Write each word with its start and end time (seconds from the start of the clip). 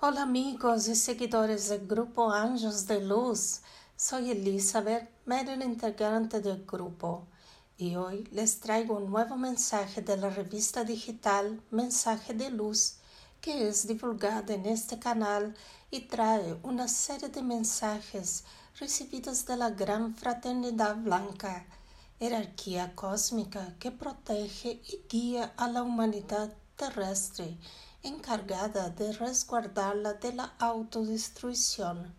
amigos 0.00 0.86
y 0.88 0.94
seguidores 0.94 1.68
del 1.68 1.86
grupo 1.86 2.30
Ángeles 2.30 2.86
de 2.86 3.00
Luz. 3.00 3.60
Soy 3.96 4.30
Elizabeth, 4.30 5.08
medio 5.24 5.54
integrante 5.54 6.40
del 6.40 6.64
grupo, 6.64 7.26
y 7.76 7.96
hoy 7.96 8.28
les 8.30 8.60
traigo 8.60 8.98
un 8.98 9.10
nuevo 9.10 9.36
mensaje 9.36 10.02
de 10.02 10.16
la 10.16 10.30
revista 10.30 10.84
digital 10.84 11.60
Mensaje 11.70 12.34
de 12.34 12.50
Luz, 12.50 12.98
que 13.40 13.68
es 13.68 13.88
divulgada 13.88 14.54
en 14.54 14.66
este 14.66 14.98
canal 14.98 15.56
y 15.90 16.02
trae 16.02 16.56
una 16.62 16.86
serie 16.86 17.28
de 17.30 17.42
mensajes 17.42 18.44
recibidos 18.78 19.44
de 19.46 19.56
la 19.56 19.70
Gran 19.70 20.14
Fraternidad 20.14 20.96
Blanca, 20.96 21.66
jerarquía 22.18 22.94
cósmica 22.94 23.74
que 23.80 23.90
protege 23.90 24.80
y 24.86 25.00
guía 25.08 25.52
a 25.56 25.68
la 25.68 25.82
humanidad 25.82 26.52
terrestre 26.76 27.58
encargada 28.02 28.90
de 28.90 29.12
resguardarla 29.12 30.14
de 30.14 30.32
la 30.32 30.54
autodestrucción. 30.58 32.14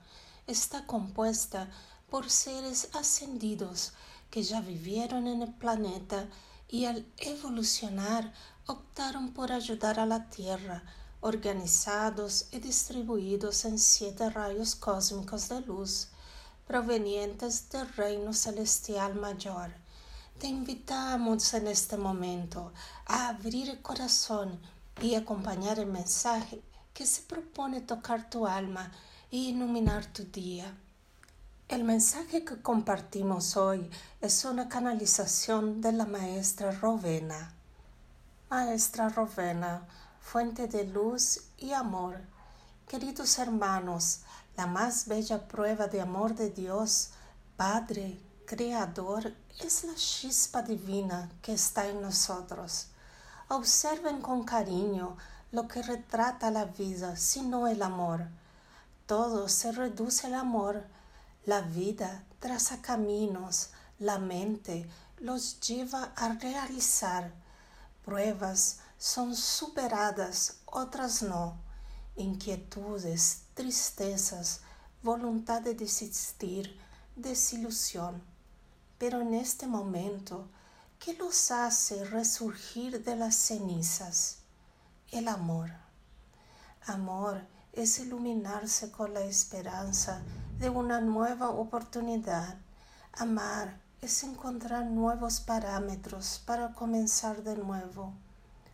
Está 0.47 0.85
compuesta 0.85 1.69
por 2.09 2.29
seres 2.29 2.89
ascendidos 2.93 3.93
que 4.29 4.43
ya 4.43 4.61
vivieron 4.61 5.27
en 5.27 5.41
el 5.41 5.53
planeta 5.53 6.27
y 6.67 6.85
al 6.85 7.05
evolucionar 7.17 8.33
optaron 8.65 9.31
por 9.33 9.51
ayudar 9.51 9.99
a 9.99 10.05
la 10.05 10.29
Tierra, 10.29 10.83
organizados 11.21 12.47
y 12.51 12.59
distribuidos 12.59 13.65
en 13.65 13.79
siete 13.79 14.29
rayos 14.29 14.75
cósmicos 14.75 15.47
de 15.49 15.61
luz, 15.61 16.09
provenientes 16.67 17.69
del 17.69 17.87
reino 17.93 18.33
celestial 18.33 19.15
mayor. 19.15 19.73
Te 20.39 20.45
invitamos 20.45 21.51
en 21.55 21.65
este 21.65 21.97
momento 21.97 22.71
a 23.07 23.29
abrir 23.29 23.71
el 23.71 23.81
corazón 23.81 24.59
y 25.01 25.15
acompañar 25.15 25.79
el 25.79 25.87
mensaje 25.87 26.61
que 26.93 27.07
se 27.07 27.23
propone 27.23 27.81
tocar 27.81 28.29
tu 28.29 28.45
alma 28.45 28.91
y 29.31 29.49
iluminar 29.49 30.05
tu 30.05 30.25
día. 30.25 30.77
El 31.67 31.83
mensaje 31.83 32.45
que 32.45 32.61
compartimos 32.61 33.57
hoy 33.57 33.89
es 34.21 34.45
una 34.45 34.69
canalización 34.69 35.81
de 35.81 35.93
la 35.93 36.05
maestra 36.05 36.69
Rovena. 36.69 37.55
Maestra 38.51 39.09
Rovena, 39.09 39.87
fuente 40.21 40.67
de 40.67 40.85
luz 40.85 41.45
y 41.57 41.73
amor. 41.73 42.21
Queridos 42.87 43.39
hermanos, 43.39 44.19
la 44.55 44.67
más 44.67 45.07
bella 45.07 45.47
prueba 45.47 45.87
de 45.87 45.99
amor 45.99 46.35
de 46.35 46.51
Dios, 46.51 47.09
Padre, 47.55 48.19
Creador, 48.47 49.35
es 49.59 49.83
la 49.83 49.93
chispa 49.93 50.63
divina 50.63 51.29
que 51.43 51.53
está 51.53 51.87
en 51.87 52.01
nosotros 52.01 52.87
Observen 53.49 54.21
con 54.21 54.43
cariño 54.43 55.15
lo 55.53 55.69
que 55.69 55.81
retrata 55.81 56.51
la 56.51 56.65
vida, 56.65 57.15
sino 57.15 57.67
el 57.67 57.81
amor. 57.81 58.27
Todo 59.05 59.47
se 59.47 59.71
reduce 59.71 60.27
al 60.27 60.35
amor. 60.35 60.83
La 61.45 61.61
vida 61.61 62.25
traza 62.41 62.81
caminos, 62.81 63.69
la 63.99 64.19
mente 64.19 64.89
los 65.19 65.61
lleva 65.61 66.11
a 66.17 66.33
realizar. 66.33 67.31
Pruebas 68.03 68.79
son 68.97 69.33
superadas, 69.33 70.57
otras 70.65 71.21
no. 71.21 71.55
Inquietudes, 72.17 73.43
tristezas, 73.53 74.59
voluntad 75.03 75.61
de 75.61 75.73
desistir, 75.73 76.77
desilusión. 77.15 78.21
Pero 78.97 79.21
en 79.21 79.33
este 79.33 79.67
momento, 79.67 80.47
¿Qué 80.99 81.13
los 81.13 81.51
hace 81.51 82.03
resurgir 82.05 83.03
de 83.03 83.15
las 83.15 83.35
cenizas? 83.35 84.39
El 85.11 85.27
amor. 85.27 85.71
Amor 86.85 87.45
es 87.71 87.99
iluminarse 87.99 88.91
con 88.91 89.13
la 89.13 89.21
esperanza 89.21 90.21
de 90.59 90.69
una 90.69 90.99
nueva 90.99 91.51
oportunidad. 91.51 92.57
Amar 93.13 93.79
es 94.01 94.23
encontrar 94.23 94.85
nuevos 94.87 95.39
parámetros 95.39 96.41
para 96.45 96.73
comenzar 96.73 97.43
de 97.43 97.55
nuevo. 97.55 98.13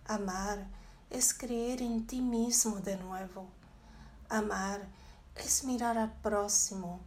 Amar 0.06 0.66
es 1.10 1.34
creer 1.34 1.82
en 1.82 2.08
ti 2.08 2.22
mismo 2.22 2.78
de 2.80 2.98
nuevo. 2.98 3.48
Amar 4.30 4.88
es 5.36 5.66
mirar 5.66 5.98
al 5.98 6.14
próximo 6.14 7.02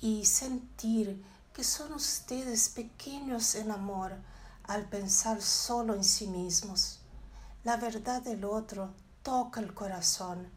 y 0.00 0.26
sentir 0.26 1.24
que 1.58 1.64
son 1.64 1.92
ustedes 1.92 2.68
pequeños 2.68 3.56
en 3.56 3.72
amor 3.72 4.12
al 4.62 4.88
pensar 4.88 5.42
solo 5.42 5.92
en 5.92 6.04
sí 6.04 6.28
mismos. 6.28 7.00
La 7.64 7.76
verdad 7.76 8.22
del 8.22 8.44
otro 8.44 8.94
toca 9.24 9.58
el 9.58 9.74
corazón. 9.74 10.48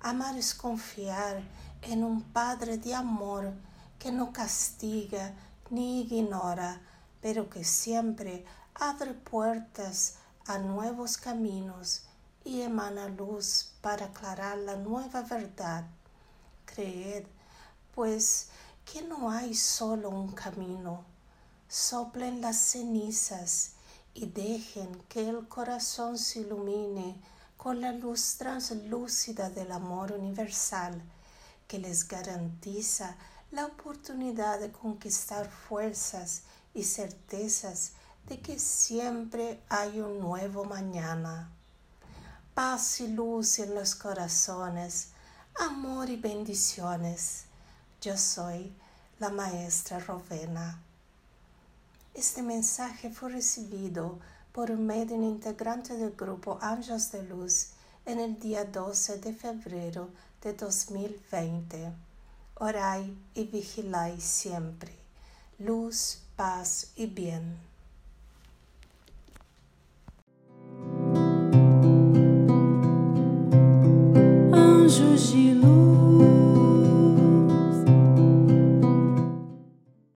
Amar 0.00 0.38
es 0.38 0.54
confiar 0.54 1.42
en 1.82 2.02
un 2.02 2.22
Padre 2.22 2.78
de 2.78 2.94
amor 2.94 3.52
que 3.98 4.10
no 4.12 4.32
castiga 4.32 5.34
ni 5.68 6.00
ignora, 6.04 6.80
pero 7.20 7.50
que 7.50 7.62
siempre 7.62 8.46
abre 8.76 9.12
puertas 9.12 10.14
a 10.46 10.56
nuevos 10.56 11.18
caminos 11.18 12.04
y 12.46 12.62
emana 12.62 13.08
luz 13.08 13.74
para 13.82 14.06
aclarar 14.06 14.56
la 14.56 14.76
nueva 14.76 15.20
verdad. 15.20 15.84
Creed, 16.64 17.26
pues, 17.94 18.48
que 18.90 19.02
no 19.02 19.30
hay 19.30 19.54
solo 19.54 20.10
un 20.10 20.32
camino, 20.32 21.04
soplen 21.68 22.40
las 22.40 22.56
cenizas 22.56 23.74
y 24.14 24.26
dejen 24.26 24.92
que 25.08 25.28
el 25.28 25.46
corazón 25.46 26.18
se 26.18 26.40
ilumine 26.40 27.20
con 27.56 27.80
la 27.80 27.92
luz 27.92 28.36
translúcida 28.36 29.48
del 29.48 29.70
amor 29.70 30.10
universal 30.10 31.00
que 31.68 31.78
les 31.78 32.08
garantiza 32.08 33.16
la 33.52 33.66
oportunidad 33.66 34.58
de 34.58 34.72
conquistar 34.72 35.48
fuerzas 35.48 36.42
y 36.74 36.82
certezas 36.82 37.92
de 38.26 38.40
que 38.40 38.58
siempre 38.58 39.62
hay 39.68 40.00
un 40.00 40.18
nuevo 40.18 40.64
mañana. 40.64 41.52
Paz 42.54 43.00
y 43.00 43.06
luz 43.06 43.60
en 43.60 43.72
los 43.72 43.94
corazones, 43.94 45.10
amor 45.54 46.10
y 46.10 46.16
bendiciones. 46.16 47.49
Yo 48.00 48.16
soy 48.16 48.72
la 49.18 49.28
maestra 49.28 49.98
Rovena. 49.98 50.80
Este 52.14 52.40
mensaje 52.40 53.10
fue 53.10 53.30
recibido 53.30 54.18
por 54.52 54.70
un 54.70 54.86
medio 54.86 55.16
integrante 55.16 55.98
del 55.98 56.12
grupo 56.12 56.58
Ángeles 56.62 57.12
de 57.12 57.22
Luz 57.24 57.72
en 58.06 58.18
el 58.18 58.40
día 58.40 58.64
12 58.64 59.18
de 59.18 59.34
febrero 59.34 60.08
de 60.42 60.54
2020. 60.54 61.92
Orai 62.54 63.14
y 63.34 63.44
vigilai 63.44 64.18
siempre. 64.18 64.96
Luz, 65.58 66.22
paz 66.36 66.92
y 66.96 67.04
bien. 67.04 67.69